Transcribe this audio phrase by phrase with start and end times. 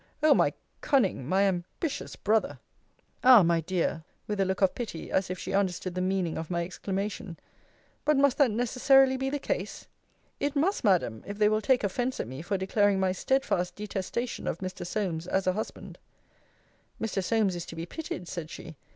[0.23, 0.51] O my
[0.81, 2.57] cunning, my ambitious brother!
[3.23, 4.03] Ah, my dear!
[4.25, 7.37] with a look of pity, as if she understood the meaning of my exclamation
[8.03, 9.85] But must that necessarily be the case?
[10.39, 14.47] It must, Madam, if they will take offence at me for declaring my steadfast detestation
[14.47, 14.87] of Mr.
[14.87, 15.99] Solmes, as a husband.
[16.99, 17.23] Mr.
[17.23, 18.77] Solmes is to be pitied, said she.